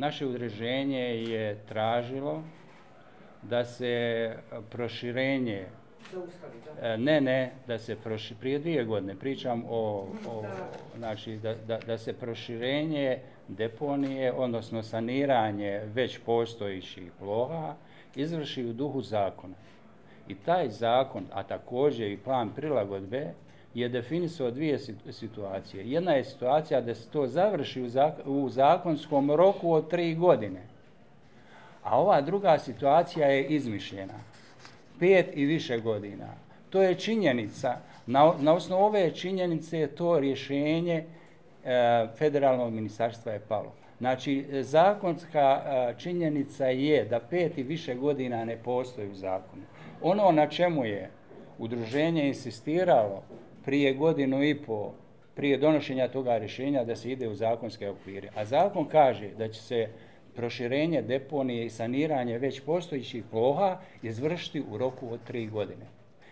[0.00, 2.42] naše udruženje je tražilo
[3.42, 4.34] da se
[4.70, 5.66] proširenje.
[6.82, 10.44] E, Ne, ne, da se proši, prije dvije godine, pričam o, o
[10.96, 13.18] znači da, da, da se proširenje
[13.48, 17.74] deponije, odnosno saniranje već postojićih ploha,
[18.16, 19.54] izvrši u duhu zakona.
[20.28, 23.32] I taj zakon, a također i plan prilagodbe,
[23.74, 25.90] je definisao dvije sit- situacije.
[25.90, 30.60] Jedna je situacija da se to završi u, zak- u zakonskom roku od tri godine.
[31.82, 34.14] A ova druga situacija je izmišljena.
[34.98, 36.26] Pet i više godina.
[36.70, 37.76] To je činjenica.
[38.06, 41.04] Na, na osnovu ove činjenice je to rješenje
[41.64, 43.72] e, federalnog ministarstva je palo.
[43.98, 49.62] Znači, zakonska e, činjenica je da pet i više godina ne postoji u zakonu.
[50.02, 51.10] Ono na čemu je
[51.58, 53.22] udruženje insistiralo
[53.64, 54.92] prije godinu i po,
[55.34, 58.28] prije donošenja toga rješenja da se ide u zakonske okvire.
[58.34, 59.88] A zakon kaže da će se
[60.36, 65.86] proširenje deponije i saniranje već postojićih ploha izvršiti u roku od tri godine.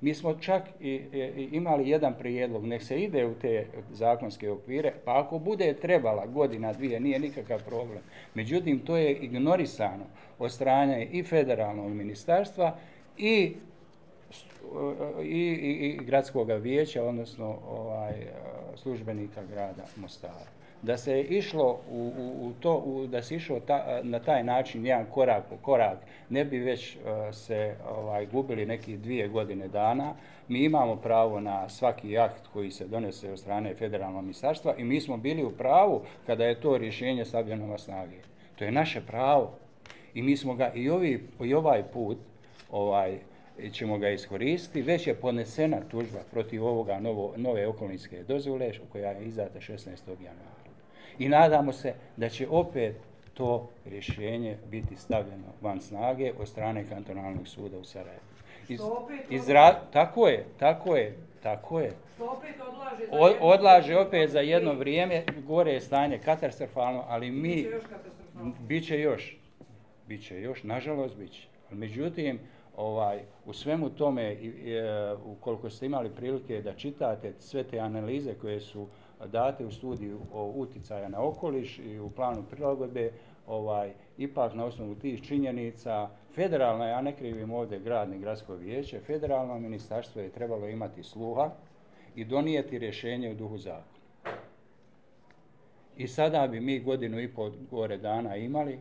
[0.00, 4.92] Mi smo čak i, i- imali jedan prijedlog, nek se ide u te zakonske okvire,
[5.04, 7.98] pa ako bude trebala godina, dvije, nije nikakav problem.
[8.34, 10.04] Međutim, to je ignorisano
[10.38, 12.76] od strane i federalnog ministarstva
[13.18, 13.52] i
[15.22, 18.32] i, i, i gradskog vijeća, odnosno ovaj, e,
[18.76, 20.60] službenika grada Mostara.
[20.82, 24.44] Da se je išlo u, u, u to, u, da se išlo ta, na taj
[24.44, 29.68] način jedan korak po korak, ne bi već e, se ovaj, gubili neki dvije godine
[29.68, 30.14] dana.
[30.48, 35.00] Mi imamo pravo na svaki akt koji se donese od strane federalnog ministarstva i mi
[35.00, 38.16] smo bili u pravu kada je to rješenje stavljeno na snage.
[38.56, 39.52] To je naše pravo.
[40.14, 42.18] I mi smo ga i, ovi, i ovaj put
[42.70, 43.18] ovaj,
[43.72, 44.82] ćemo ga iskoristiti.
[44.82, 49.88] Već je podnesena tužba protiv ovoga novo, nove okolinske dozvole koja je izdata 16.
[50.08, 50.60] januara.
[51.18, 52.96] I nadamo se da će opet
[53.34, 58.20] to rješenje biti stavljeno van snage od strane kantonalnog suda u Sarajevu.
[58.68, 58.80] Iz,
[59.30, 61.92] izra- tako je, tako je, tako je.
[62.18, 62.54] Opet
[63.40, 67.54] odlaže opet za jedno vrijeme, gore je stanje katastrofalno, ali mi...
[67.54, 68.54] Biće još katastrofalno.
[68.60, 69.36] Biće još.
[70.08, 71.46] Biće još, nažalost biće.
[71.70, 72.38] Međutim,
[72.80, 74.38] ovaj, u svemu tome, e,
[75.24, 78.86] ukoliko ste imali prilike da čitate sve te analize koje su
[79.26, 83.10] date u studiju o uticaja na okoliš i u planu prilagodbe,
[83.46, 89.00] ovaj, ipak na osnovu tih činjenica, federalna, ja ne krivim ovdje grad ni gradsko vijeće,
[89.00, 91.50] federalno ministarstvo je trebalo imati sluha
[92.14, 94.00] i donijeti rješenje u duhu zakona.
[95.96, 98.78] I sada bi mi godinu i pol gore dana imali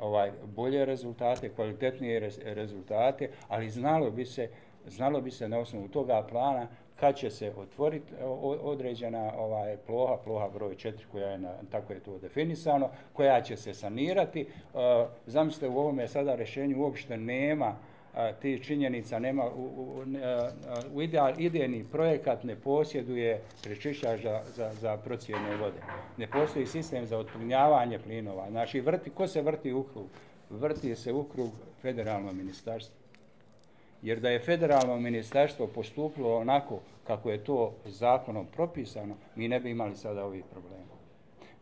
[0.00, 4.48] ovaj bolje rezultate, kvalitetnije rez- rezultate, ali znalo bi se,
[4.86, 6.66] znalo bi se na osnovu toga plana
[6.96, 11.92] kad će se otvoriti o- određena ovaj ploha, ploha broj 4 koja je na, tako
[11.92, 14.42] je to definisano, koja će se sanirati.
[14.74, 14.80] Uh,
[15.26, 17.76] zamislite u ovome sada rješenju uopšte nema
[18.40, 20.04] tih činjenica nema, u, u,
[20.94, 25.80] u ideal, idejni projekat ne posjeduje prečišćač za, za, za procjene vode.
[26.16, 28.50] Ne postoji sistem za otplinjavanje plinova.
[28.50, 30.06] Znači, vrti, ko se vrti u krug?
[30.50, 31.50] Vrti se u krug
[31.82, 32.96] federalno ministarstvo.
[34.02, 39.70] Jer da je federalno ministarstvo postupilo onako kako je to zakonom propisano, mi ne bi
[39.70, 41.01] imali sada ovih problema.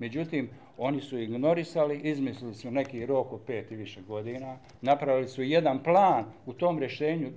[0.00, 5.42] Međutim, oni su ignorisali, izmislili su neki rok od pet i više godina, napravili su
[5.42, 7.30] jedan plan u tom rješenju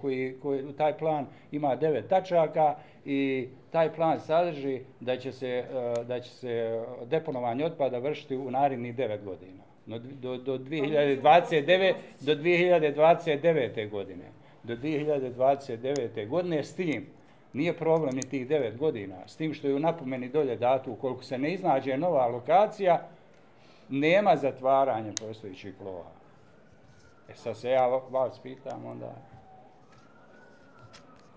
[0.00, 2.74] koji, koji taj plan ima devet tačaka
[3.04, 8.50] i taj plan sadrži da će se, eh, da će se deponovanje otpada vršiti u
[8.50, 9.62] narednih devet godina.
[9.86, 13.90] Do, do 2029, do 2029.
[13.90, 14.24] godine.
[14.62, 16.28] Do 2029.
[16.28, 17.06] godine s tim
[17.52, 21.22] nije problem ni tih devet godina, s tim što je u napomeni dolje datu, ukoliko
[21.22, 23.08] se ne iznađe nova lokacija,
[23.88, 26.10] nema zatvaranja postojićih ploha.
[27.28, 29.14] E sad se ja vas pitam onda,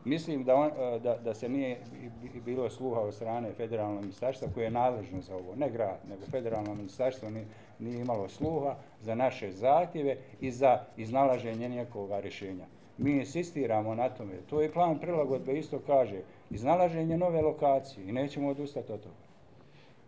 [0.06, 1.80] mislim da, on, e, da, da se nije
[2.22, 6.26] bi- bilo sluha od strane federalnog ministarstva koje je nadležno za ovo, ne grad, nego
[6.26, 7.46] federalno ministarstvo nije,
[7.80, 12.66] nije imalo sluha za naše zahtjeve i za iznalaženje nekoga rješenja.
[13.02, 16.22] Mi insistiramo na tome, to je plan prilagodbe isto kaže,
[16.52, 19.16] iznalaženje nove lokacije i nećemo odustati od toga.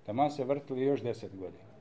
[0.06, 1.73] Taman se vrtili još deset godina.